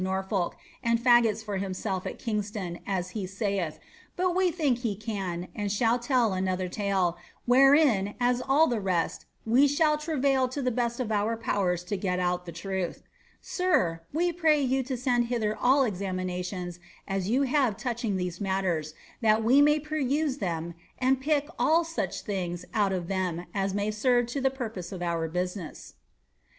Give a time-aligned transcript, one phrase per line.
[0.03, 3.77] Norfolk, andlagot9 for himself at Kingston, as lie aaith,
[4.15, 8.79] but wa think he can, and shall tell another tale, wherein, as in all the
[8.79, 13.03] rest, we sh^ Irarail to the best of our powers to g«t out the inith.
[13.41, 14.01] Sir.
[14.11, 18.93] we pray you to smil hither all such examinations as you have touching these nuitlen,
[19.21, 23.93] thai we may peruse them, and pick all such things out of them as ma^
[23.93, 25.93] serve to the purpose of our business.'"